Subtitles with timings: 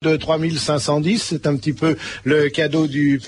[0.00, 3.18] de 3510, c'est un petit peu le cadeau du,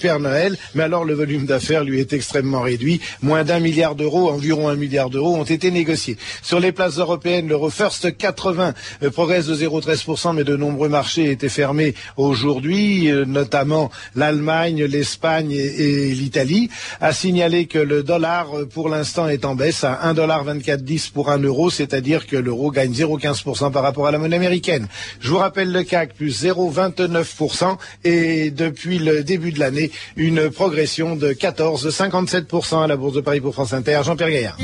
[0.00, 3.02] Père Noël, mais alors le volume d'affaires lui est extrêmement réduit.
[3.20, 6.16] Moins d'un milliard d'euros, environ un milliard d'euros ont été négociés.
[6.40, 11.30] Sur les places européennes, l'euro first 80 euh, progresse de 0,13%, mais de nombreux marchés
[11.30, 16.70] étaient fermés aujourd'hui, euh, notamment l'Allemagne, l'Espagne et, l'Italie.
[17.02, 21.40] A signalé que le dollar, euh, pour l'instant, est en baisse à 1,2410 pour un
[21.40, 24.88] euro, c'est-à-dire que l'euro gagne 0,15% par rapport à la monnaie américaine.
[25.20, 31.16] Je vous rappelle le cas plus 0,29% et depuis le début de l'année, une progression
[31.16, 34.00] de 14,57% à la Bourse de Paris pour France Inter.
[34.04, 34.58] Jean-Pierre Gaillard.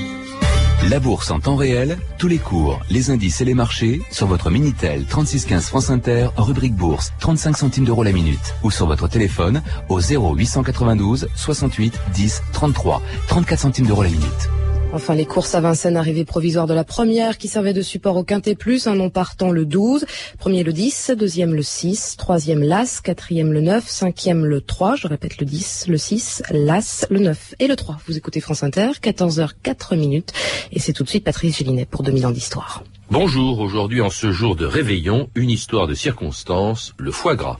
[0.90, 4.50] La bourse en temps réel, tous les cours, les indices et les marchés sur votre
[4.50, 9.62] Minitel 3615 France Inter, rubrique bourse, 35 centimes d'euros la minute ou sur votre téléphone
[9.88, 14.61] au 0892 68 10 33, 34 centimes d'euros la minute.
[14.94, 18.24] Enfin, les courses à Vincennes, arrivée provisoire de la première qui servait de support au
[18.24, 20.04] Quintet Plus, un nom partant le 12,
[20.38, 25.08] premier le 10, deuxième le 6, troisième l'As, quatrième le 9, cinquième le 3, je
[25.08, 28.00] répète le 10, le 6, l'As, le 9 et le 3.
[28.06, 30.34] Vous écoutez France Inter, 14h04 minutes
[30.72, 32.84] et c'est tout de suite Patrice Gélinet pour 2000 ans d'histoire.
[33.10, 37.58] Bonjour, aujourd'hui en ce jour de réveillon, une histoire de circonstance, le foie gras.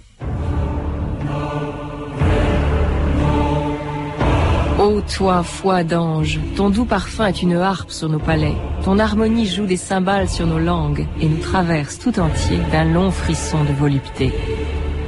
[5.02, 9.66] Toi, foi d'ange, ton doux parfum est une harpe sur nos palais, ton harmonie joue
[9.66, 14.32] des cymbales sur nos langues et nous traverse tout entier d'un long frisson de volupté.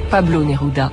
[0.09, 0.91] Pablo Neruda.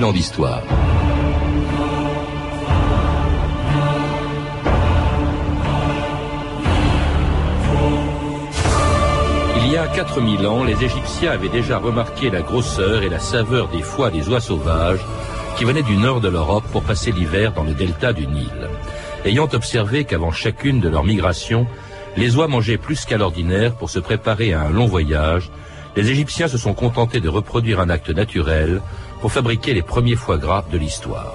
[0.00, 0.62] 2000 ans d'histoire.
[9.56, 13.68] Il y a 4000 ans, les Égyptiens avaient déjà remarqué la grosseur et la saveur
[13.68, 15.04] des foies des oies sauvages
[15.58, 18.68] qui venaient du nord de l'Europe pour passer l'hiver dans le delta du Nil.
[19.26, 21.66] Ayant observé qu'avant chacune de leurs migrations,
[22.16, 25.50] les oies mangeaient plus qu'à l'ordinaire pour se préparer à un long voyage,
[25.96, 28.80] les Égyptiens se sont contentés de reproduire un acte naturel
[29.20, 31.34] pour fabriquer les premiers foie gras de l'histoire.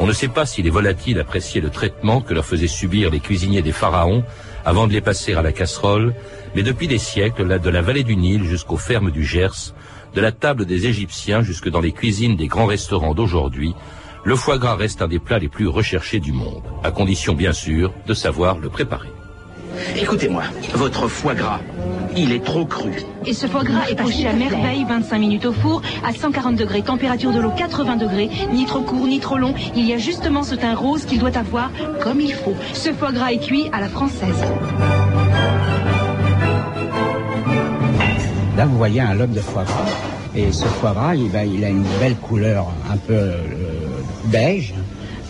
[0.00, 3.20] On ne sait pas si les volatiles appréciaient le traitement que leur faisaient subir les
[3.20, 4.24] cuisiniers des pharaons
[4.64, 6.14] avant de les passer à la casserole,
[6.54, 9.74] mais depuis des siècles, de la vallée du Nil jusqu'aux fermes du Gers,
[10.14, 13.74] de la table des Égyptiens jusque dans les cuisines des grands restaurants d'aujourd'hui,
[14.24, 17.52] le foie gras reste un des plats les plus recherchés du monde, à condition bien
[17.52, 19.17] sûr de savoir le préparer.
[19.96, 20.42] Écoutez-moi,
[20.74, 21.60] votre foie gras,
[22.16, 22.90] il est trop cru.
[23.26, 26.82] Et ce foie gras est poché à merveille, 25 minutes au four, à 140 degrés,
[26.82, 29.54] température de l'eau 80 degrés, ni trop court, ni trop long.
[29.76, 31.70] Il y a justement ce teint rose qu'il doit avoir
[32.02, 32.54] comme il faut.
[32.74, 34.42] Ce foie gras est cuit à la française.
[38.56, 39.86] Là, vous voyez un lobe de foie gras.
[40.34, 43.36] Et ce foie gras, il, a une belle couleur un peu euh,
[44.26, 44.74] beige.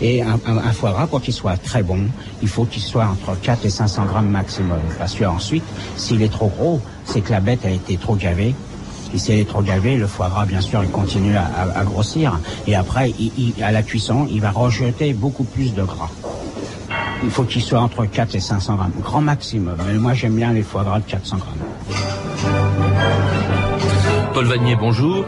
[0.01, 0.37] Et un,
[0.73, 2.05] foie gras, pour qu'il soit très bon,
[2.41, 4.79] il faut qu'il soit entre 4 et 500 grammes maximum.
[4.97, 5.63] Parce que ensuite,
[5.97, 8.55] s'il est trop gros, c'est que la bête a été trop gavée.
[9.13, 12.39] Et si elle est trop gavée, le foie gras, bien sûr, il continue à, grossir.
[12.67, 13.13] Et après,
[13.61, 16.09] à la cuisson, il va rejeter beaucoup plus de gras.
[17.23, 19.75] Il faut qu'il soit entre 4 et 500 grammes, grand maximum.
[19.85, 22.49] Mais moi, j'aime bien les foie gras de 400 grammes.
[24.33, 25.25] Paul Vanier, bonjour.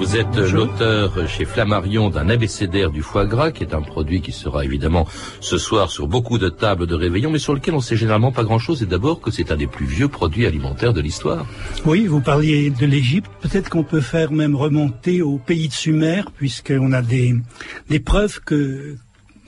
[0.00, 4.32] Vous êtes l'auteur chez Flammarion d'un abécédaire du foie gras, qui est un produit qui
[4.32, 5.06] sera évidemment
[5.40, 8.42] ce soir sur beaucoup de tables de réveillon, mais sur lequel on sait généralement pas
[8.42, 8.82] grand-chose.
[8.82, 11.44] Et d'abord que c'est un des plus vieux produits alimentaires de l'histoire.
[11.84, 13.30] Oui, vous parliez de l'Égypte.
[13.42, 17.36] Peut-être qu'on peut faire même remonter au pays de Sumer, puisqu'on a des,
[17.90, 18.96] des preuves que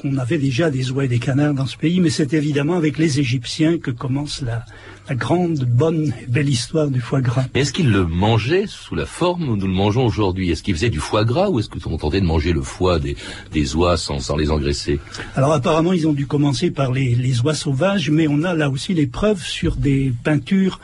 [0.03, 2.99] qu'on avait déjà des oies et des canards dans ce pays, mais c'est évidemment avec
[2.99, 4.65] les Égyptiens que commence la,
[5.09, 7.47] la grande, bonne et belle histoire du foie gras.
[7.55, 10.51] Est-ce qu'ils le mangeaient sous la forme où nous le mangeons aujourd'hui?
[10.51, 12.99] Est-ce qu'ils faisaient du foie gras ou est-ce qu'ils ont tenté de manger le foie
[12.99, 13.17] des,
[13.53, 14.99] des oies sans, sans, les engraisser?
[15.37, 18.71] Alors apparemment, ils ont dû commencer par les, les oies sauvages, mais on a là
[18.71, 20.81] aussi les preuves sur des peintures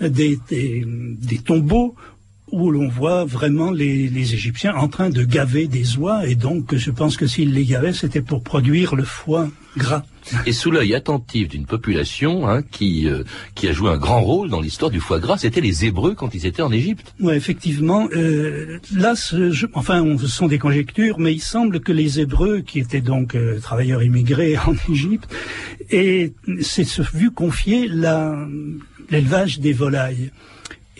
[0.00, 1.94] des, des, des, tombeaux
[2.52, 6.74] où l'on voit vraiment les, les, Égyptiens en train de gaver des oies, et donc
[6.74, 10.02] je pense que s'ils les gavaient, c'était pour produire le foie gras.
[10.46, 13.22] Et sous l'œil attentif d'une population hein, qui, euh,
[13.54, 16.34] qui a joué un grand rôle dans l'histoire du foie gras, c'était les Hébreux quand
[16.34, 17.14] ils étaient en Égypte.
[17.20, 18.08] Oui, effectivement.
[18.14, 22.80] Euh, là, ce, enfin, ce sont des conjectures, mais il semble que les Hébreux, qui
[22.80, 25.34] étaient donc euh, travailleurs immigrés en Égypte,
[25.90, 26.32] aient
[27.14, 30.30] vu confier l'élevage des volailles.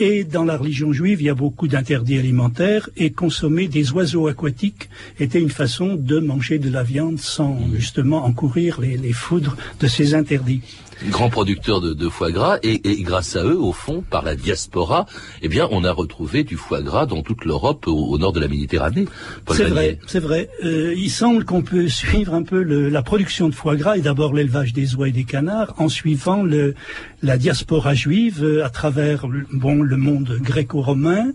[0.01, 4.29] Et dans la religion juive, il y a beaucoup d'interdits alimentaires et consommer des oiseaux
[4.29, 9.57] aquatiques était une façon de manger de la viande sans justement encourir les, les foudres
[9.81, 10.63] de ces interdits
[11.07, 14.37] grands producteurs de, de foie gras, et, et, grâce à eux, au fond, par la
[14.37, 15.07] diaspora,
[15.43, 18.41] eh bien, on a retrouvé du foie gras dans toute l'Europe au, au, nord de
[18.41, 19.07] la Méditerranée.
[19.51, 20.49] C'est vrai, c'est vrai.
[20.65, 24.01] Euh, il semble qu'on peut suivre un peu le, la production de foie gras et
[24.01, 26.75] d'abord l'élevage des oies et des canards en suivant le,
[27.23, 31.33] la diaspora juive euh, à travers bon, le monde gréco-romain,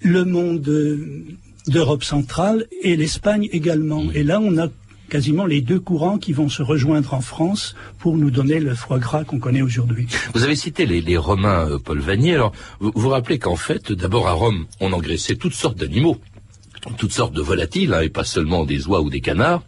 [0.00, 1.24] le monde euh,
[1.66, 4.04] d'Europe centrale et l'Espagne également.
[4.14, 4.68] Et là, on a
[5.08, 8.98] quasiment les deux courants qui vont se rejoindre en France pour nous donner le foie
[8.98, 10.06] gras qu'on connaît aujourd'hui.
[10.34, 12.34] Vous avez cité les, Romains, euh, Paul Vanier.
[12.34, 16.18] Alors, vous vous rappelez qu'en fait, d'abord à Rome, on engraissait toutes sortes d'animaux,
[16.98, 19.62] toutes sortes de volatiles, hein, et pas seulement des oies ou des canards.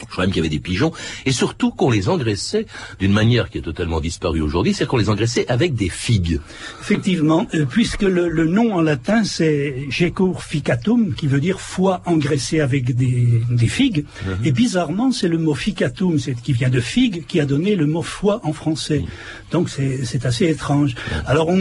[0.00, 0.92] Je crois même qu'il y avait des pigeons,
[1.26, 2.66] et surtout qu'on les engraissait
[2.98, 6.40] d'une manière qui est totalement disparue aujourd'hui, c'est qu'on les engraissait avec des figues.
[6.80, 12.02] Effectivement, euh, puisque le, le, nom en latin c'est Gecur ficatum, qui veut dire foie
[12.06, 14.46] engraissé avec des, des figues, mm -hmm.
[14.46, 18.02] et bizarrement c'est le mot ficatum, qui vient de figue, qui a donné le mot
[18.02, 19.00] foie en français.
[19.00, 19.52] Mm.
[19.52, 20.92] Donc c'est assez étrange.
[20.94, 21.30] Mm.
[21.32, 21.58] Alors on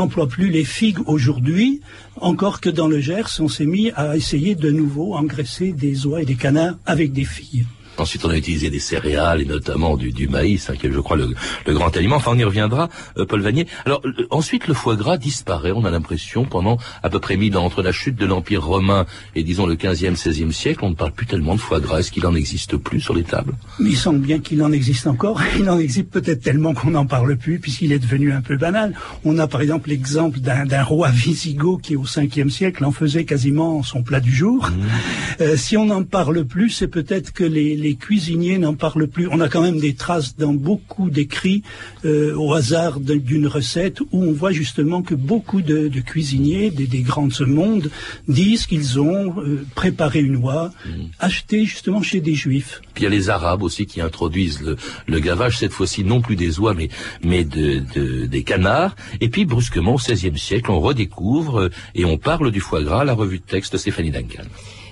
[0.00, 1.80] n'emploie plus les figues aujourd'hui,
[2.20, 6.22] encore que dans le Gers, on s'est mis à essayer de nouveau engraisser des oies
[6.22, 7.66] et des canards avec des figues.
[8.00, 11.00] Ensuite, on a utilisé des céréales et notamment du, du maïs, hein, qui est, je
[11.00, 11.28] crois, le,
[11.66, 12.16] le, grand aliment.
[12.16, 12.88] Enfin, on y reviendra,
[13.18, 13.66] euh, Paul Vanier.
[13.84, 17.64] Alors, ensuite, le foie gras disparaît, on a l'impression, pendant à peu près mille ans,
[17.64, 21.12] entre la chute de l'Empire romain et, disons, le 15e, 16e siècle, on ne parle
[21.12, 22.00] plus tellement de foie gras.
[22.00, 23.54] Est-ce qu'il en existe plus sur les tables?
[23.78, 25.40] Il semble bien qu'il en existe encore.
[25.58, 28.94] Il en existe peut-être tellement qu'on n'en parle plus, puisqu'il est devenu un peu banal.
[29.24, 33.82] On a, par exemple, l'exemple d'un roi visigoth qui, au 5e siècle, en faisait quasiment
[33.82, 34.68] son plat du jour.
[34.70, 35.42] Mmh.
[35.42, 39.28] Euh, si on n'en parle plus, c'est peut-être que les, les cuisiniers n'en parlent plus.
[39.30, 41.62] On a quand même des traces dans beaucoup d'écrits
[42.04, 46.86] euh, au hasard d'une recette où on voit justement que beaucoup de, de cuisiniers des,
[46.86, 47.90] des, grands de ce monde
[48.28, 50.90] disent qu'ils ont euh, préparé une oie mmh.
[51.18, 52.82] achetée justement chez des juifs.
[52.94, 54.76] Puis il y a les Arabes aussi qui introduisent le,
[55.06, 56.88] le gavage, cette fois-ci non plus des oies mais,
[57.24, 58.96] mais de, de, des canards.
[59.20, 63.04] Et puis brusquement au XVIe siècle, on redécouvre euh, et on parle du foie gras,
[63.04, 64.44] la revue de texte Stéphanie Duncan.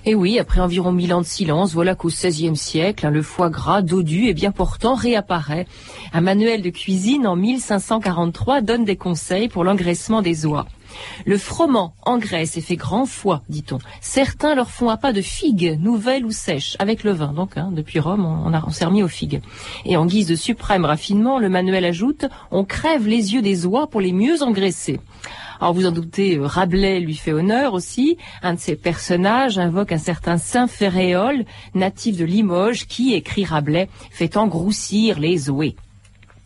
[0.09, 3.51] Et oui, après environ mille ans de silence, voilà qu'au XVIe siècle, hein, le foie
[3.51, 5.67] gras dodu et bien portant réapparaît.
[6.15, 10.65] Un manuel de cuisine en 1543 donne des conseils pour l'engraissement des oies.
[11.27, 13.79] Le froment engraisse et fait grand foie, dit-on.
[14.01, 17.33] Certains leur font pas de figues, nouvelles ou sèches, avec le vin.
[17.33, 19.41] Donc, hein, depuis Rome, on, s'est remis aux figues.
[19.85, 23.89] Et en guise de suprême raffinement, le manuel ajoute on crève les yeux des oies
[23.89, 25.01] pour les mieux engraisser.
[25.61, 28.17] Alors vous en doutez, Rabelais lui fait honneur aussi.
[28.43, 31.45] Un de ses personnages invoque un certain Saint Ferréol,
[31.75, 35.75] natif de Limoges, qui, écrit Rabelais, fait engrossir les oies.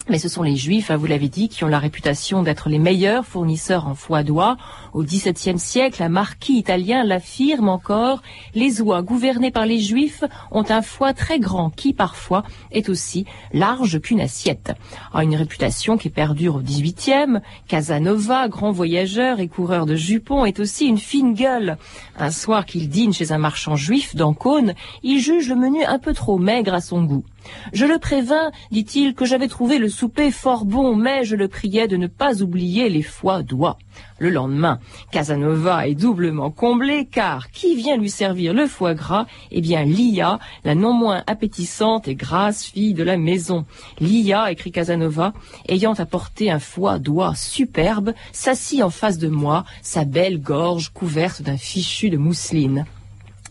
[0.08, 2.80] Mais ce sont les Juifs, hein, vous l'avez dit, qui ont la réputation d'être les
[2.80, 4.56] meilleurs fournisseurs en foie d'oie.
[4.92, 8.20] Au XVIIe siècle, un marquis italien l'affirme encore,
[8.54, 13.26] les oies gouvernées par les Juifs ont un foie très grand qui, parfois, est aussi
[13.52, 14.72] large qu'une assiette.
[15.12, 17.38] Alors, une réputation qui perdure au XVIIIe.
[17.68, 21.78] Casanova, grand voyageur et coureur de jupons, est aussi une fine gueule.
[22.18, 26.12] Un soir qu'il dîne chez un marchand juif d'Ancône, il juge le menu un peu
[26.12, 27.24] trop maigre à son goût.
[27.72, 31.88] Je le prévins, dit-il, que j'avais trouvé le souper fort bon, mais je le priais
[31.88, 33.78] de ne pas oublier les foies d'oie.
[34.18, 34.78] Le lendemain,
[35.10, 39.26] Casanova est doublement comblé, car qui vient lui servir le foie gras?
[39.50, 43.64] Eh bien, Lia, la non moins appétissante et grasse fille de la maison.
[44.00, 45.32] Lia, écrit Casanova,
[45.68, 51.42] ayant apporté un foie d'oie superbe, s'assit en face de moi, sa belle gorge couverte
[51.42, 52.86] d'un fichu de mousseline.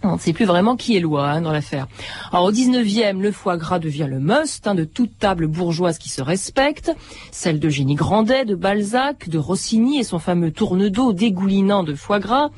[0.04, 1.88] On ne sait plus vraiment qui est loi hein, dans l'affaire.
[2.32, 6.10] Alors au 19e, le foie gras devient le must hein, de toute table bourgeoise qui
[6.10, 6.92] se respecte,
[7.32, 11.94] celle de Génie Grandet, de Balzac, de Rossini et son fameux tourne d'eau dégoulinant de
[11.94, 12.50] foie gras.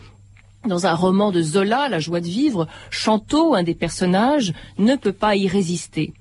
[0.65, 5.11] Dans un roman de Zola, La joie de vivre, Chanteau, un des personnages, ne peut
[5.11, 6.13] pas y résister.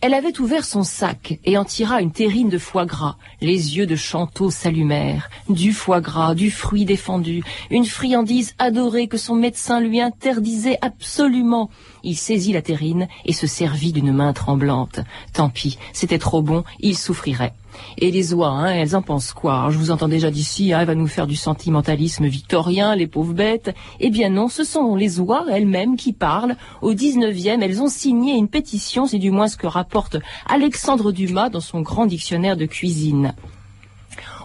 [0.00, 3.16] Elle avait ouvert son sac et en tira une terrine de foie gras.
[3.40, 5.30] Les yeux de Chanteau s'allumèrent.
[5.48, 11.70] Du foie gras, du fruit défendu, une friandise adorée que son médecin lui interdisait absolument.
[12.04, 15.00] Il saisit la terrine et se servit d'une main tremblante.
[15.32, 17.54] Tant pis, c'était trop bon, il souffrirait.
[17.98, 19.68] Et les oies, hein, elles en pensent quoi?
[19.70, 23.34] Je vous entends déjà d'ici, hein, elle va nous faire du sentimentalisme victorien, les pauvres
[23.34, 23.74] bêtes.
[24.00, 26.56] Eh bien non, ce sont les oies elles-mêmes qui parlent.
[26.82, 30.16] Au 19e, elles ont signé une pétition, c'est du moins ce que rapporte
[30.46, 33.34] Alexandre Dumas dans son grand dictionnaire de cuisine.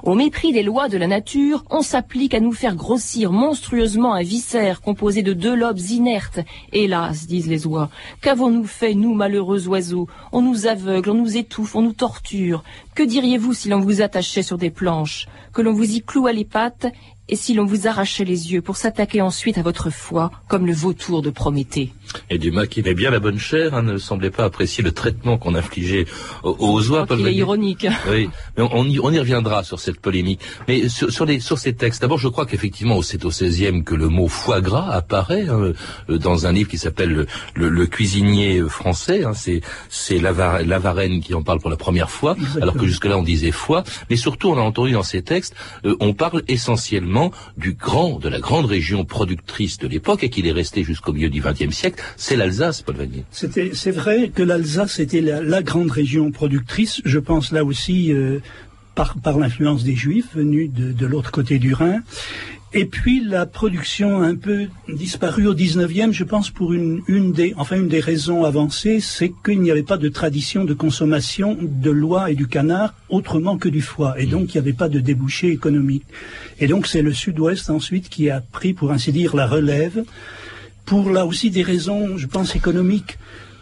[0.03, 4.21] Au mépris des lois de la nature, on s'applique à nous faire grossir monstrueusement un
[4.21, 6.41] viscère composé de deux lobes inertes.
[6.73, 10.09] Hélas, disent les oies, qu'avons-nous fait, nous, malheureux oiseaux?
[10.33, 12.65] On nous aveugle, on nous étouffe, on nous torture.
[12.95, 16.43] Que diriez-vous si l'on vous attachait sur des planches, que l'on vous y clouait les
[16.43, 16.87] pattes
[17.29, 20.73] et si l'on vous arrachait les yeux pour s'attaquer ensuite à votre foi, comme le
[20.73, 21.93] vautour de Prométhée?
[22.29, 25.37] Et Dumas, qui aimait bien la bonne chair, hein, ne semblait pas apprécier le traitement
[25.37, 26.05] qu'on infligeait
[26.43, 27.05] aux, oies.
[27.11, 27.87] Il est ironique.
[28.09, 30.41] Oui, mais on y, on y, reviendra sur cette polémique.
[30.67, 33.95] Mais sur, sur, les, sur ces textes, d'abord, je crois qu'effectivement, c'est au XVIe que
[33.95, 35.73] le mot foie gras apparaît hein,
[36.09, 39.23] euh, dans un livre qui s'appelle le, le, cuisinier français.
[39.23, 43.23] Hein, c'est c'est Lavarenne qui en parle pour la première fois, alors que jusque-là on
[43.23, 43.83] disait foie.
[44.09, 45.55] Mais surtout, on a entendu dans ces textes,
[45.85, 50.47] euh, on parle essentiellement du grand, de la grande région productrice de l'époque et qu'il
[50.47, 53.25] est resté jusqu'au milieu du XXe siècle, c'est l'Alsace, Paul Vanier.
[53.31, 57.01] C'est vrai que l'Alsace était la, grande région productrice.
[57.05, 58.39] Je pense là aussi euh,
[58.95, 62.01] par, par l'influence des Juifs venus de, de l'autre côté du Rhin.
[62.75, 67.31] Et puis la production a un peu disparu au 19e, je pense pour une, une
[67.31, 71.55] des enfin une des raisons avancées, c'est qu'il n'y avait pas de tradition de consommation
[71.61, 74.89] de l'oie et du canard autrement que du foie et donc il n'y avait pas
[74.89, 76.03] de débouché économique.
[76.59, 80.03] Et donc c'est le sud-ouest ensuite qui a pris pour ainsi dire la relève
[80.85, 83.17] pour là aussi des raisons je pense économiques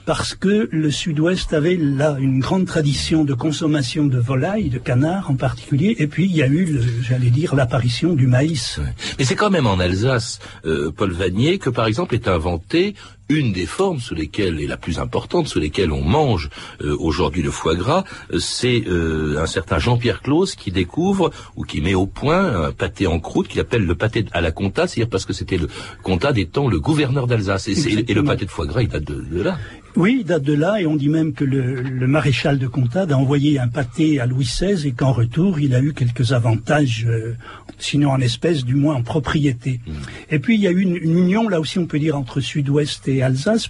[0.05, 5.29] parce que le sud-ouest avait là une grande tradition de consommation de volailles, de canards
[5.29, 8.79] en particulier, et puis il y a eu, j'allais dire, l'apparition du maïs.
[9.19, 12.95] Mais c'est quand même en Alsace, euh, Paul Vanier, que par exemple est inventé
[13.31, 16.49] une des formes sous lesquelles, et la plus importante, sous lesquelles on mange
[16.81, 21.81] euh, aujourd'hui le foie gras, euh, c'est un certain Jean-Pierre Claus qui découvre ou qui
[21.81, 25.09] met au point un pâté en croûte qu'il appelle le pâté à la comta, c'est-à-dire
[25.09, 25.67] parce que c'était le
[26.03, 27.67] comta étant le gouverneur d'Alsace.
[27.67, 29.57] Et, le pâté de foie gras, il date de là.
[29.97, 33.17] Oui, il date de là, et on dit même que le, maréchal de Comtade a
[33.17, 37.33] envoyé un pâté à Louis XVI et qu'en retour, il a eu quelques avantages, euh,
[37.77, 39.81] sinon en espèces, du moins en propriété.
[39.85, 39.91] Mm.
[40.31, 43.07] Et puis, il y a eu une, union, là aussi, on peut dire, entre Sud-Ouest
[43.07, 43.20] et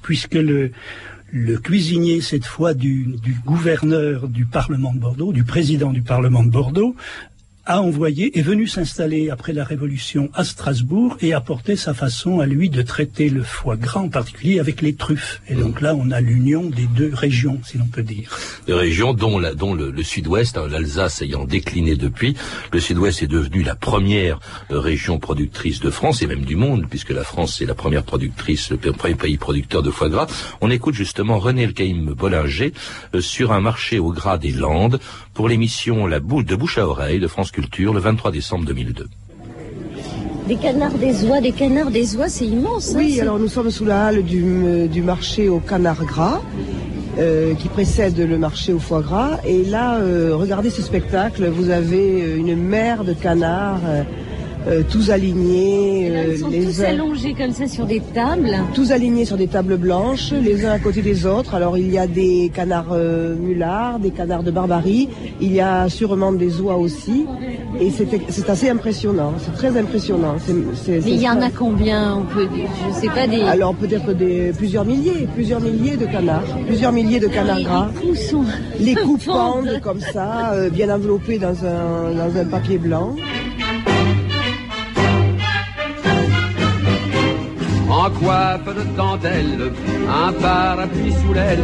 [0.01, 0.71] Puisque le,
[1.57, 3.15] cuisinier, cette fois du,
[3.45, 6.95] gouverneur du Parlement de Bordeaux, du président du Parlement de Bordeaux,
[7.65, 12.47] a envoyé, est venu s'installer après la Révolution à Strasbourg et apporter sa façon à
[12.47, 15.41] lui de traiter le foie gras, en particulier avec les truffes.
[15.47, 18.37] Et donc là, on a l'union des deux régions, si l'on peut dire.
[18.65, 22.35] Des régions dont, la, dont le, sud-ouest, hein, l'Alsace ayant décliné depuis,
[22.73, 24.39] le sud-ouest est devenu la première
[24.71, 28.03] euh, région productrice de France et même du monde, puisque la France est la première
[28.03, 30.27] productrice, le premier pays producteur de foie gras.
[30.61, 32.73] On écoute justement René Elkaïm Bollinger
[33.13, 34.99] euh, sur un marché au gras des Landes
[35.33, 39.07] pour l'émission La boule de bouche à oreille de France Culture le 23 décembre 2002.
[40.47, 42.95] Des canards des oies, des canards des oies, c'est immense.
[42.95, 46.41] Hein, oui, alors nous sommes sous la halle du, euh, marché au canard gras.
[47.19, 49.37] Euh, qui précède le marché au foie gras.
[49.45, 54.03] Et là, euh, regardez ce spectacle, vous avez une mer de canards euh,
[54.89, 56.11] tous alignés.
[56.11, 58.55] Euh, ils sont tous allongés comme ça sur des tables.
[58.73, 61.55] Tous alignés sur des tables blanches, les uns à côté des autres.
[61.55, 65.89] Alors il y a des canards euh, mulards, des canards de barbarie, il y a
[65.89, 67.25] sûrement des oies aussi.
[67.79, 70.35] Et c'est assez impressionnant, c'est très impressionnant.
[70.87, 72.47] Mais il y en a combien on peut,
[72.87, 73.41] Je sais pas des.
[73.41, 77.89] Alors peut-être des plusieurs milliers, plusieurs milliers de canards, plusieurs milliers de canards gras.
[78.79, 83.15] Les coups pendent comme ça, bien enveloppés dans un, dans un papier blanc.
[88.05, 89.71] En coiffe de dentelle,
[90.07, 91.59] un parapluie sous l'aile.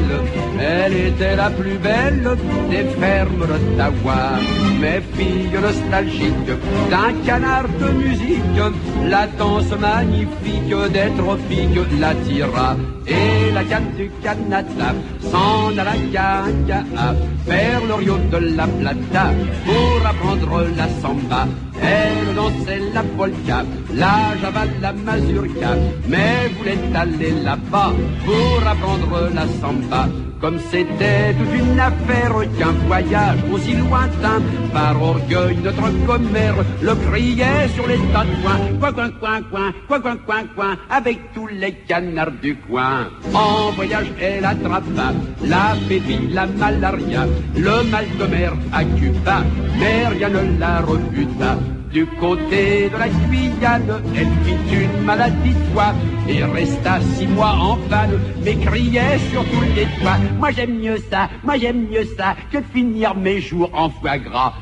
[0.59, 2.37] Elle était la plus belle
[2.69, 4.39] des fermes d'Ottawa.
[4.81, 6.57] Mes filles nostalgiques
[6.89, 8.59] d'un canard de musique,
[9.05, 12.75] la danse magnifique des tropiques l'attira.
[13.07, 14.93] Et la canne du Canada
[15.31, 17.13] s'en alla à
[17.45, 19.25] faire le rio de la Plata
[19.65, 21.47] pour apprendre la samba.
[21.81, 23.63] Elle dansait la polka,
[23.93, 25.71] la java, la mazurka,
[26.07, 27.93] mais voulait aller là-bas
[28.27, 30.09] pour apprendre la samba.
[30.41, 34.39] Comme c'était toute une affaire qu'un voyage aussi lointain,
[34.71, 40.17] par orgueil notre commère le criait sur les tatouins, coin coin coin coin, coin coin
[40.27, 43.07] coin coin, avec tous les canards du coin.
[43.33, 45.07] En voyage elle attrapa
[45.43, 49.37] la pépine, la malaria, le mal de mer à Cuba,
[49.79, 51.57] mais rien ne la refuta.
[51.91, 55.93] Du côté de la Guyane, elle fit une maladie de foie
[56.27, 60.17] et resta six mois en panne, mais criait sur tous les toits.
[60.37, 64.53] Moi j'aime mieux ça, moi j'aime mieux ça que finir mes jours en foie gras.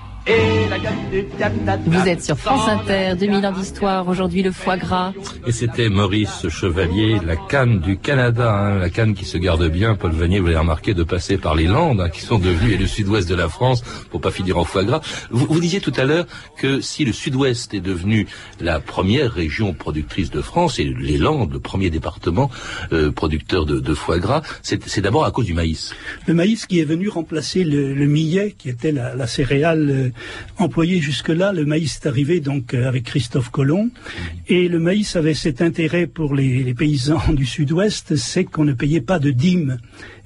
[1.86, 5.14] Vous êtes sur France Inter, 2000 ans d'histoire, aujourd'hui le foie gras.
[5.46, 9.94] Et c'était Maurice Chevalier, la canne du Canada, hein, la canne qui se garde bien.
[9.96, 12.78] Paul Vanier, vous l'avez remarqué, de passer par les Landes, hein, qui sont devenues, et
[12.78, 15.02] le sud-ouest de la France, pour pas finir en foie gras.
[15.30, 16.26] Vous, vous disiez tout à l'heure
[16.58, 18.28] que si le sud-ouest est devenu
[18.60, 22.50] la première région productrice de France, et les Landes, le premier département
[22.94, 25.94] euh, producteur de, de foie gras, c'est c'est d'abord à cause du maïs.
[26.26, 30.12] Le maïs qui est venu remplacer le, le millet, qui était la, la céréale
[30.58, 31.54] employée jusque-là.
[31.54, 33.90] Le maïs est arrivé donc euh, avec Christophe Colomb.
[34.48, 39.02] Et le maïs avait cet intérêt pour les, paysans du sud-ouest, c'est qu'on ne payait
[39.02, 39.78] pas de dîmes.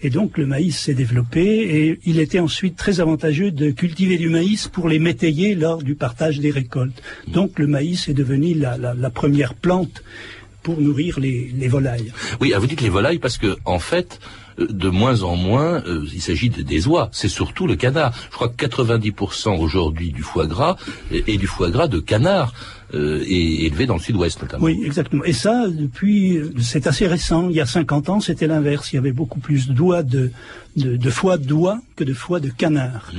[0.01, 4.29] Et donc le maïs s'est développé et il était ensuite très avantageux de cultiver du
[4.29, 7.01] maïs pour les métayer lors du partage des récoltes.
[7.27, 10.03] Donc le maïs est devenu la, première plante
[10.63, 12.12] pour nourrir les, les volailles.
[12.39, 14.19] Oui, ah, vous dites les volailles parce que en fait,
[14.70, 17.10] de moins en moins, euh, il s'agit de- des oies.
[17.12, 18.13] C'est surtout le canard.
[18.30, 20.75] Je crois que 90% aujourd'hui du foie gras
[21.12, 22.54] est, du foie gras de canard
[22.94, 24.63] euh, et élevé dans le sud-ouest notamment.
[24.66, 25.24] Oui, exactement.
[25.24, 27.50] Et ça, depuis, c'est assez récent.
[27.50, 28.92] Il y a 50 ans, c'était l'inverse.
[28.92, 30.32] Il y avait beaucoup plus d'oies de,
[30.75, 33.12] de, de foie d'oie que de foie de canard.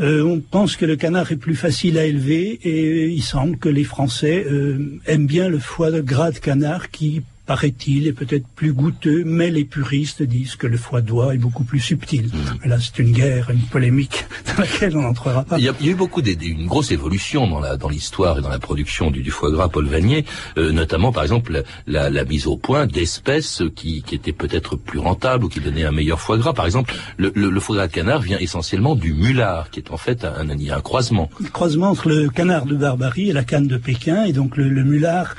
[0.00, 3.68] Euh, on pense que le canard est plus facile à élever et il semble que
[3.68, 8.46] les Français euh, aiment bien le foie de gras de canard qui paraît-il, est peut-être
[8.56, 12.28] plus goûteux, mais les puristes disent que le foie d'oie est beaucoup plus subtil.
[12.62, 15.58] Mais là, c'est une guerre, une polémique dans laquelle on n'entrera pas.
[15.58, 17.76] Il y, a, il y a eu beaucoup des- des- une grosse évolution dans la
[17.76, 20.24] dans l'histoire et dans la production du, du foie gras Paul Vanier,
[20.58, 24.76] euh, notamment par exemple la, la- la mise au point d'espèces qui, qui étaient peut-être
[24.76, 26.52] plus rentables ou qui donnaient un meilleur foie gras.
[26.52, 29.90] Par exemple, le, le- le foie gras de canard vient essentiellement du mulard, qui est
[29.92, 31.30] en fait un, un, un croisement.
[31.40, 34.24] le croisement entre le canard de Barbarie et la canne de Pékin.
[34.24, 35.36] Et donc le, le mulard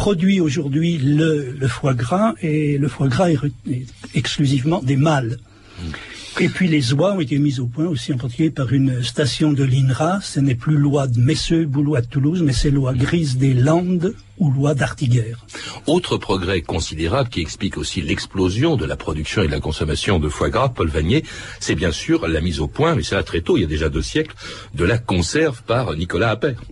[0.00, 3.38] produit aujourd'hui le, foie gras et le foie gras est,
[4.14, 5.36] exclusivement des mâles.
[6.38, 9.52] Et puis les oies ont été mises au point aussi en particulier par une station
[9.52, 10.20] de l'INRA.
[10.22, 13.52] Ce n'est plus loi de Messeux ou loi de Toulouse, mais c'est loi grise des
[13.52, 15.44] Landes ou loi d'Artiguerre.
[15.86, 20.28] Autre progrès considérable qui explique aussi l'explosion de la production et de la consommation de
[20.28, 21.24] foie gras, Paul Vanier,
[21.58, 23.68] c'est bien sûr la mise au point, mais c'est là très tôt, il y a
[23.68, 24.34] déjà deux siècles,
[24.74, 26.62] de la conserve par Nicolas Appert.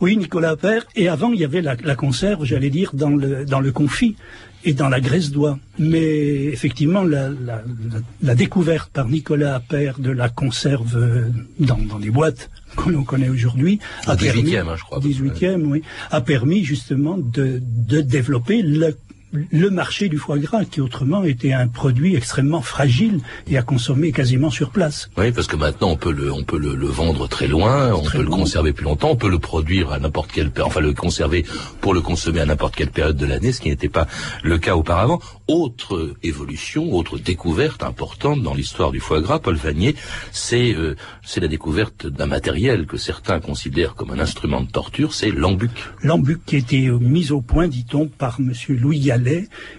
[0.00, 0.84] Oui, Nicolas Appert.
[0.96, 4.16] Et avant, il y avait la, la conserve, j'allais dire, dans le, dans le confit
[4.64, 5.58] et dans la graisse d'oie.
[5.78, 11.28] Mais effectivement, la, la, la, la découverte par Nicolas Appert de la conserve euh,
[11.58, 15.00] dans, dans les boîtes que l'on connaît aujourd'hui Au a permis, 18e, hein, je crois.
[15.00, 18.96] 18e, oui, a permis justement de, de développer le,
[19.32, 24.12] le marché du foie gras, qui autrement était un produit extrêmement fragile et à consommer
[24.12, 25.10] quasiment sur place.
[25.16, 28.02] Oui, parce que maintenant on peut le, on peut le, le vendre très loin, on
[28.02, 30.80] Très peut le conserver plus longtemps, on peut le produire à n'importe quelle période, enfin
[30.80, 31.44] le conserver
[31.80, 34.06] pour le consommer à n'importe quelle période de l'année, ce qui n'était pas
[34.42, 35.20] le cas auparavant.
[35.48, 39.94] Autre évolution, autre découverte importante dans l'histoire du foie gras, Paul Vanier,
[40.30, 45.14] c'est euh, c'est la découverte d'un matériel que certains considèrent comme un instrument de torture,
[45.14, 45.70] c'est l'embuc.
[46.02, 49.21] L'embuc qui a été mis au point, dit-on, par Monsieur Louis Gallet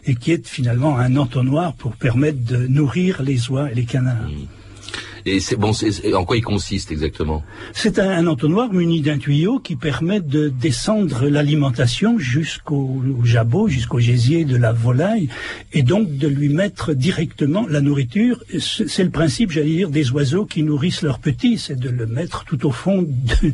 [0.05, 4.29] et qui est finalement un entonnoir pour permettre de nourrir les oies et les canards.
[5.25, 7.43] Et c'est bon, c'est- en quoi il consiste exactement?
[7.73, 13.67] C'est un, un entonnoir muni d'un tuyau qui permet de descendre l'alimentation jusqu'au au jabot,
[13.67, 15.29] jusqu'au gésier de la volaille,
[15.71, 18.43] et donc de lui mettre directement la nourriture.
[18.59, 22.43] C'est le principe, j'allais dire, des oiseaux qui nourrissent leurs petits, c'est de le mettre
[22.45, 23.53] tout au fond de-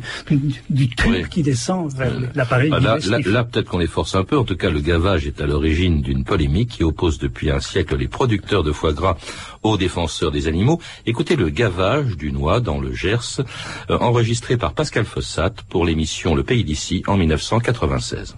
[0.70, 1.24] du tube Oui.
[1.30, 4.36] qui descend vers l'appareil Ah, là, là, peut-être qu'on les force un peu.
[4.38, 7.96] En tout cas, le gavage est à l'origine d'une polémique qui oppose depuis un siècle
[7.96, 9.16] les producteurs de foie gras
[9.62, 10.80] aux défenseurs des animaux.
[11.06, 13.42] Écoutez le gavage du noix dans le Gers,
[13.90, 18.34] euh, enregistré par Pascal Fossat pour l'émission Le Pays d'ici en 1996.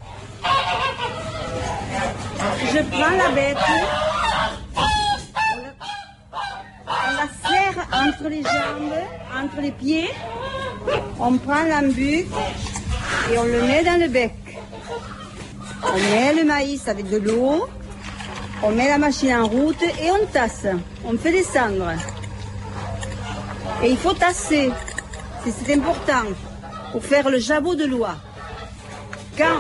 [2.72, 3.56] Je prends la bête,
[6.84, 8.98] on la serre entre les jambes,
[9.40, 10.10] entre les pieds,
[11.20, 12.26] on prend l'embuc
[13.30, 14.34] et on le met dans le bec.
[15.84, 17.68] On met le maïs avec de l'eau,
[18.64, 20.66] on met la machine en route et on tasse.
[21.04, 21.92] On fait descendre.
[23.82, 24.70] Et il faut tasser,
[25.44, 26.28] c'est important,
[26.92, 28.16] pour faire le jabot de l'oie.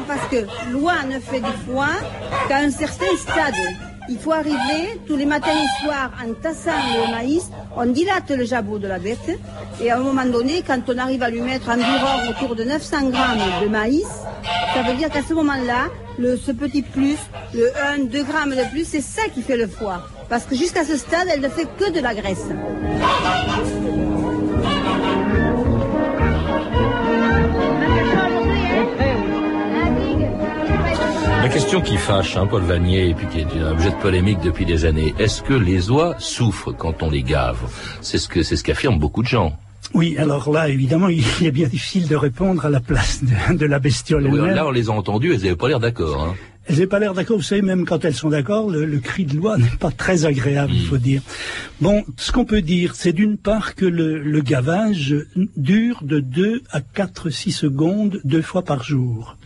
[0.06, 1.90] Parce que l'oie ne fait du foin
[2.48, 3.54] qu'à un certain stade.
[4.08, 8.44] Il faut arriver tous les matins et soirs en tassant le maïs, on dilate le
[8.44, 9.40] jabot de la bête
[9.80, 13.10] et à un moment donné, quand on arrive à lui mettre environ autour de 900
[13.10, 14.06] grammes de maïs,
[14.74, 15.88] ça veut dire qu'à ce moment-là,
[16.18, 17.18] ce petit plus,
[17.54, 20.06] le 1, 2 grammes de plus, c'est ça qui fait le foie.
[20.28, 22.46] Parce que jusqu'à ce stade, elle ne fait que de la graisse.
[31.42, 34.38] La question qui fâche, hein, Paul Vanier, et puis qui est un objet de polémique
[34.44, 37.58] depuis des années, est-ce que les oies souffrent quand on les gave?
[38.00, 39.58] C'est ce que c'est ce qu'affirment beaucoup de gens.
[39.92, 43.80] Oui, alors là, évidemment, il est bien difficile de répondre à la place de, la
[43.80, 44.54] bestiole oui, elle-même.
[44.54, 46.22] Là, on les a entendues, elles n'avaient pas l'air d'accord.
[46.22, 46.34] Hein.
[46.66, 47.38] Elles n'avaient pas l'air d'accord.
[47.38, 50.26] Vous savez, même quand elles sont d'accord, le, le, cri de loi n'est pas très
[50.26, 51.22] agréable, il faut dire.
[51.80, 55.16] Bon, ce qu'on peut dire, c'est d'une part que le, le, gavage
[55.56, 59.36] dure de 2 à 4, 6 secondes, deux fois par jour.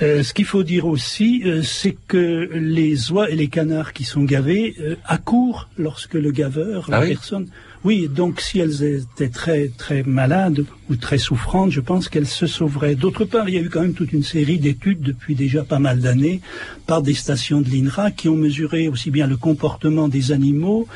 [0.00, 4.04] Euh, ce qu'il faut dire aussi, euh, c'est que les oies et les canards qui
[4.04, 7.48] sont gavés euh, accourent lorsque le gaveur, ah la oui personne,
[7.84, 12.46] oui, donc si elles étaient très très malades ou très souffrantes, je pense qu'elles se
[12.46, 12.96] sauveraient.
[12.96, 15.78] D'autre part, il y a eu quand même toute une série d'études depuis déjà pas
[15.78, 16.40] mal d'années
[16.86, 20.88] par des stations de l'INRA qui ont mesuré aussi bien le comportement des animaux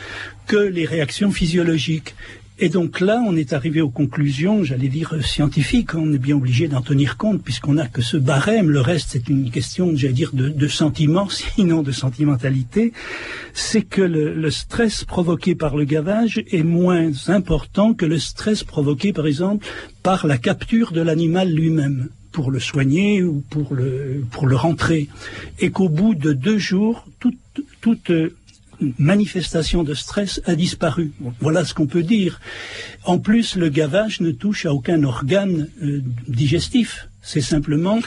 [0.47, 2.15] que les réactions physiologiques.
[2.65, 5.97] Et donc là, on est arrivé aux conclusions, j'allais dire scientifiques.
[5.97, 8.71] On est bien obligé d'en tenir compte puisqu'on n'a que ce barème.
[8.71, 12.93] Le reste, c'est une question, j'allais dire, de, de sentiment, sinon de sentimentalité.
[13.53, 19.13] C'est que le, stress provoqué par le gavage est moins important que le stress provoqué,
[19.13, 19.67] par exemple,
[20.05, 25.09] par la capture de l'animal lui-même pour le soigner ou pour le, pour le rentrer.
[25.59, 27.35] Et qu'au bout de deux jours, toute,
[27.81, 28.13] toute
[28.99, 31.13] manifestation de stress a disparu.
[31.41, 32.41] Voilà ce qu'on peut dire.
[33.05, 37.09] En plus, le gavage ne touche à aucun organe euh, digestif.
[37.23, 38.01] C'est simplement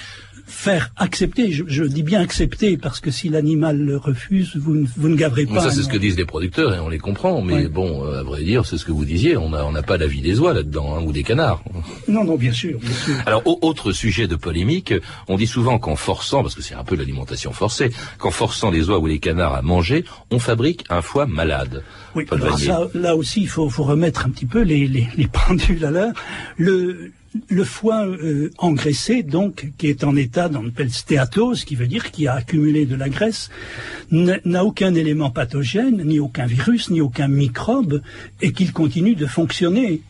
[0.46, 4.88] faire accepter, je, je, dis bien accepter, parce que si l'animal le refuse, vous, ne,
[4.98, 5.62] vous ne gaverez pas.
[5.62, 7.68] ça, c'est ce que disent les producteurs, et on les comprend, mais oui.
[7.68, 9.98] bon, euh, à vrai dire, c'est ce que vous disiez, on n'a on a pas
[9.98, 11.64] l'avis des oies là-dedans, hein, ou des canards.
[12.08, 13.16] Non, non, bien sûr, bien sûr.
[13.26, 14.94] Alors, au, autre sujet de polémique,
[15.28, 18.90] on dit souvent qu'en forçant, parce que c'est un peu l'alimentation forcée, qu'en forçant les
[18.90, 21.84] oies ou les canards à manger, on fabrique un foie malade.
[22.16, 25.28] Oui, alors ça, là aussi, il faut, faut, remettre un petit peu les, les, les
[25.28, 26.14] pendules à l'heure.
[26.58, 27.12] Le,
[27.50, 32.12] le foie euh, engraissé, donc, qui est en état qu'on appelle stéatose, qui veut dire
[32.12, 33.50] qu'il a accumulé de la graisse,
[34.12, 38.02] n'a aucun élément pathogène, ni aucun virus, ni aucun microbe,
[38.42, 40.02] et qu'il continue de fonctionner.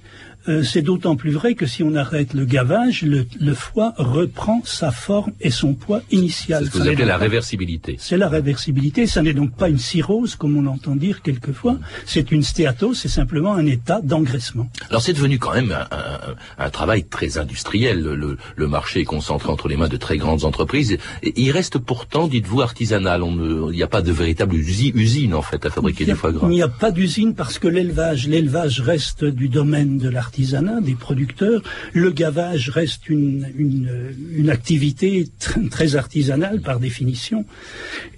[0.48, 4.62] Euh, c'est d'autant plus vrai que si on arrête le gavage, le, le, foie reprend
[4.64, 6.64] sa forme et son poids initial.
[6.64, 7.96] C'est ce que vous appelez la réversibilité.
[8.00, 9.08] C'est la réversibilité.
[9.08, 11.78] Ça n'est donc pas une cirrhose, comme on entend dire quelquefois.
[12.06, 14.70] C'est une stéatose, c'est simplement un état d'engraissement.
[14.90, 18.02] Alors c'est devenu quand même un, un, un travail très industriel.
[18.02, 20.98] Le, le, marché est concentré entre les mains de très grandes entreprises.
[21.24, 23.24] Et il reste pourtant, dites-vous, artisanal.
[23.24, 23.36] On
[23.72, 26.48] il n'y a pas de véritable usine, en fait, à fabriquer du foie gras.
[26.50, 30.82] Il n'y a pas d'usine parce que l'élevage, l'élevage reste du domaine de l'artisanat artisanat
[30.82, 31.62] des producteurs.
[31.94, 33.90] Le gavage reste une, une,
[34.36, 37.46] une activité tr très artisanale par définition.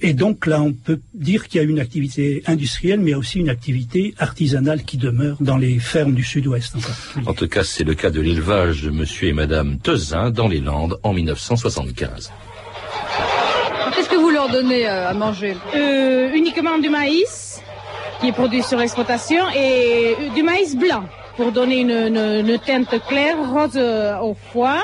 [0.02, 3.50] Et donc là, on peut dire qu'il y a une activité industrielle, mais aussi une
[3.50, 6.74] activité artisanale qui demeure dans les fermes du sud-ouest.
[6.76, 10.48] En, en, tout cas, c'est le cas de l'élevage de monsieur et madame Tezin dans
[10.48, 12.32] les Landes en 1975.
[13.94, 15.56] Qu'est-ce que vous leur donnez à manger?
[15.76, 17.62] Euh, Uniquement du maïs
[18.20, 21.04] qui est produit sur l'exploitation et du maïs blanc
[21.38, 23.78] pour donner une, une, une teinte claire, rose
[24.22, 24.82] au foie.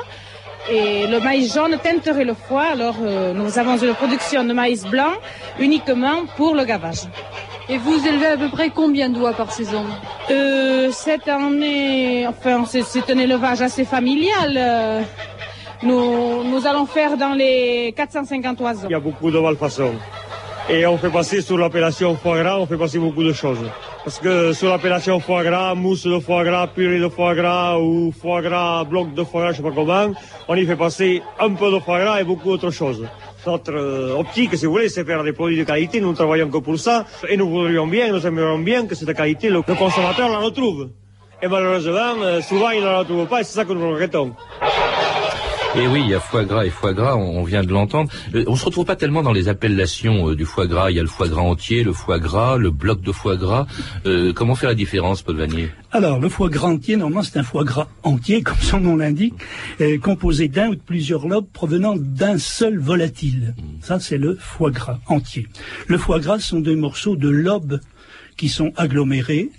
[0.72, 2.68] Et le maïs jaune teinterait le foie.
[2.72, 5.12] Alors euh, nous avons une production de maïs blanc
[5.60, 7.02] uniquement pour le gavage.
[7.70, 9.84] Et vous élevez à peu près combien d'oies par saison?
[10.32, 14.54] Euh, Cette année, enfin c'est un élevage assez familial.
[14.56, 15.02] Euh,
[15.82, 18.88] nous, nous allons faire dans les 450 oiseaux.
[18.90, 19.96] Il y a beaucoup de malfaçons.
[20.70, 23.60] Et on fait passer sur l'appellation foie gras, on fait passer beaucoup de choses.
[24.04, 28.12] Parce que sur l'appellation foie gras, mousse de foie gras, purée de foie gras ou
[28.12, 30.14] foie gras, bloc de foie gras, je sais pas comment,
[30.50, 33.08] on y fait passer un peu de foie gras et beaucoup d'autres choses.
[33.46, 36.58] Notre euh, optique, si vous voulez, c'est faire des produits de qualité, nous travaillons que
[36.58, 40.28] pour ça, et nous voudrions bien, nous aimerions bien que cette qualité, le, le consommateur
[40.30, 40.90] la retrouve.
[41.42, 44.34] Et malheureusement, euh, souvent il ne la retrouve pas, et c'est ça que nous regrettons.
[45.76, 48.12] Et oui, il y a foie gras et foie gras, on, vient de l'entendre.
[48.36, 50.92] Euh, on se retrouve pas tellement dans les appellations euh, du foie gras.
[50.92, 53.66] Il y a le foie gras entier, le foie gras, le bloc de foie gras.
[54.06, 55.72] Euh, comment faire la différence, Paul Vanier?
[55.92, 59.34] Alors, le foie gras entier, normalement, c'est un foie gras entier, comme son nom l'indique,
[59.82, 63.56] euh, composé d'un ou de plusieurs lobes provenant d'un seul volatile.
[63.82, 65.48] Ça, c'est le foie gras entier.
[65.88, 67.80] Le foie gras sont des morceaux de lobes
[68.38, 69.50] qui sont agglomérés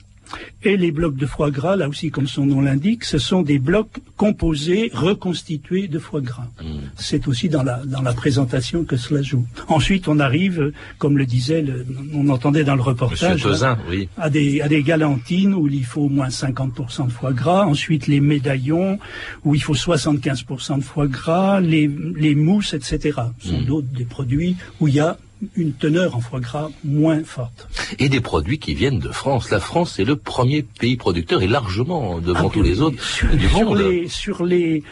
[0.62, 3.58] et les blocs de foie gras, là aussi, comme son nom l'indique, ce sont des
[3.58, 6.46] blocs composés, reconstitués de foie gras.
[6.62, 6.66] Mmh.
[6.96, 9.44] C'est aussi dans la, dans la présentation que cela joue.
[9.68, 14.08] Ensuite, on arrive, comme le disait, le, on entendait dans le reportage, Tozin, oui.
[14.16, 17.66] à, des, à des galantines où il faut au moins 50% de foie gras.
[17.66, 18.98] Ensuite, les médaillons
[19.44, 23.20] où il faut 75% de foie gras, les, les mousses, etc.
[23.40, 23.64] Ce sont mmh.
[23.66, 25.18] d'autres des produits où il y a
[25.56, 27.68] une teneur en foie gras moins forte.
[27.98, 29.50] Et des produits qui viennent de France.
[29.50, 33.28] La France est le premier pays producteur et largement devant Ah, tous les autres sur,
[33.36, 33.78] du sur monde.
[33.78, 34.82] les, sur les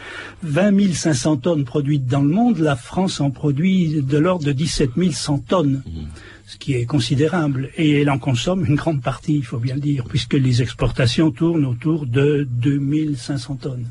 [0.43, 4.91] 20 500 tonnes produites dans le monde, la France en produit de l'ordre de 17
[5.11, 5.83] 100 tonnes.
[5.85, 5.99] Mmh.
[6.45, 7.69] Ce qui est considérable.
[7.77, 11.31] Et elle en consomme une grande partie, il faut bien le dire, puisque les exportations
[11.31, 13.87] tournent autour de 2500 tonnes.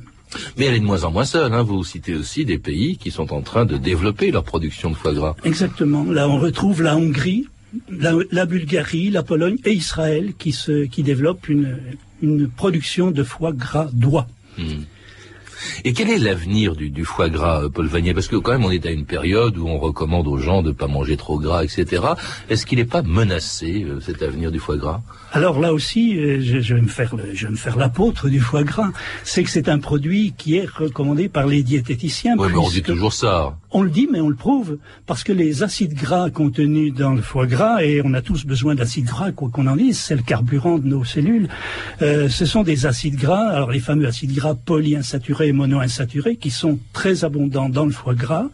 [0.56, 1.52] Mais elle est de moins en moins seule.
[1.52, 1.62] Hein.
[1.62, 5.12] Vous citez aussi des pays qui sont en train de développer leur production de foie
[5.12, 5.36] gras.
[5.44, 6.04] Exactement.
[6.04, 7.46] Là, on retrouve la Hongrie,
[7.90, 11.78] la, la Bulgarie, la Pologne et Israël qui, se, qui développent une,
[12.22, 14.26] une production de foie gras d'oie.
[14.58, 14.84] Hmm.
[15.84, 18.14] Et quel est l'avenir du, du foie gras, euh, Paul Vanier?
[18.14, 20.68] Parce que quand même, on est à une période où on recommande aux gens de
[20.68, 22.02] ne pas manger trop gras, etc.
[22.48, 25.00] Est-ce qu'il n'est pas menacé, euh, cet avenir du foie gras?
[25.32, 28.28] Alors là aussi, euh, je, je vais me faire, le- je vais me faire l'apôtre
[28.28, 28.90] du foie gras.
[29.24, 32.34] C'est que c'est un produit qui est recommandé par les diététiciens.
[32.38, 33.56] Oui, mais on dit toujours ça.
[33.74, 37.22] On le dit, mais on le prouve, parce que les acides gras contenus dans le
[37.22, 40.22] foie gras, et on a tous besoin d'acides gras, quoi qu'on en dise, c'est le
[40.22, 41.48] carburant de nos cellules,
[42.02, 46.50] euh, ce sont des acides gras, alors les fameux acides gras polyinsaturés et monoinsaturés, qui
[46.50, 48.48] sont très abondants dans le foie gras,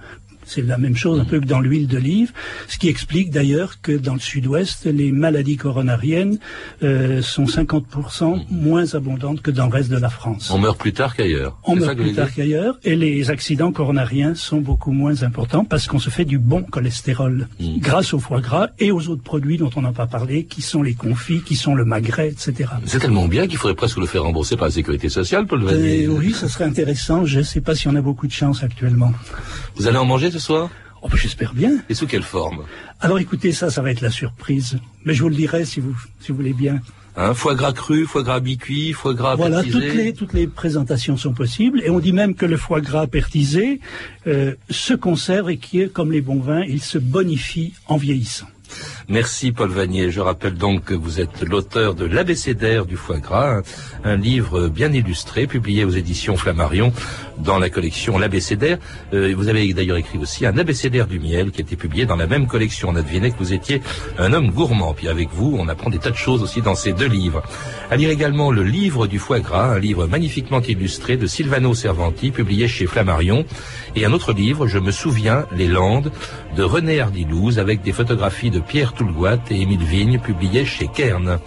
[0.49, 2.33] c'est la même chose un peu que dans l'huile d'olive,
[2.69, 6.39] ce qui explique d'ailleurs que dans le sud-ouest, les maladies coronariennes
[6.83, 10.51] euh, sont 50% moins abondantes que dans le reste de la France.
[10.51, 11.59] On meurt plus tard qu'ailleurs.
[11.65, 15.99] On meurt plus tard qu'ailleurs et les accidents coronariens sont beaucoup moins importants parce qu'on
[15.99, 17.29] se fait du bon cholestérol
[17.61, 17.79] Mm.
[17.79, 20.83] grâce au foie gras et aux autres produits dont on n'a pas parlé, qui sont
[20.83, 22.71] les confits, qui sont le magret, etc.
[22.87, 26.03] C'est tellement bien qu'il faudrait presque le faire rembourser par la sécurité sociale, Paul Vanier.
[26.03, 27.25] Et oui, ça serait intéressant.
[27.25, 29.13] Je ne sais pas si on a beaucoup de chance actuellement.
[29.77, 30.71] Vous allez en manger ce soir
[31.03, 31.79] Oh, ben, J'espère bien.
[31.89, 32.65] Et sous quelle forme
[33.01, 34.79] Alors écoutez, ça, ça va être la surprise.
[35.05, 36.81] Mais je vous le dirai si vous, si vous voulez bien.
[37.17, 41.17] Hein, Foie gras cru, foie gras mi-cuit, foie gras Voilà, toutes les, toutes les présentations
[41.17, 41.83] sont possibles.
[41.85, 43.81] Et on dit même que le foie gras pertisé
[44.27, 48.47] euh, se conserve et qui est comme les bons vins, il se bonifie en vieillissant.
[49.09, 50.11] Merci Paul Vanier.
[50.11, 53.63] Je rappelle donc que vous êtes l'auteur de l'abécédaire du foie gras,
[54.05, 56.93] un, livre bien illustré publié aux éditions Flammarion
[57.39, 58.79] dans la collection L'abécédaire.
[59.15, 62.17] Euh, vous avez d'ailleurs écrit aussi un abécédaire du miel qui a été publié dans
[62.17, 62.89] la même collection.
[62.91, 63.81] On a deviné que vous étiez
[64.19, 64.95] un homme gourmand.
[64.95, 67.43] Puis avec vous, on apprend des tas de choses aussi dans ces deux livres.
[67.91, 72.31] À lire également le livre du foie gras, un livre magnifiquement illustré de Silvano Cervanti,
[72.31, 73.45] publié chez Flammarion.
[73.97, 76.13] Et un autre livre, Je me souviens, Les Landes,
[76.57, 81.39] de René Hardilouze, avec des photographies de Pierre Toulgoat et Émile Vigne, publiées chez Kern.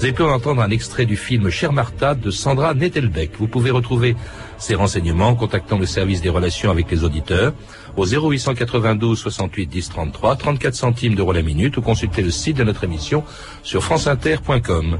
[0.00, 3.32] Vous avez pu en entendre un extrait du film Cher Martha de Sandra Nettelbeck.
[3.38, 4.16] Vous pouvez retrouver
[4.56, 7.52] ces renseignements en contactant le service des relations avec les auditeurs
[7.98, 12.64] au 0892 68 10 33, 34 centimes d'euros la minute ou consulter le site de
[12.64, 13.24] notre émission
[13.62, 14.98] sur franceinter.com.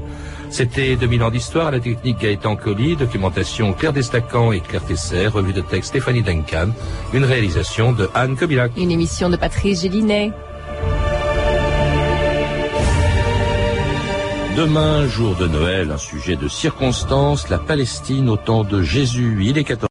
[0.51, 5.53] C'était 2000 ans d'histoire la technique Gaëtan Colli, documentation Claire Destacan et Claire Tesser, revue
[5.53, 6.69] de texte Stéphanie Duncan,
[7.13, 8.73] une réalisation de Anne Kobilac.
[8.77, 10.31] Une émission de Patrice Gélinet.
[14.55, 19.37] Demain, jour de Noël, un sujet de circonstance, la Palestine au temps de Jésus.
[19.45, 19.90] Il est 14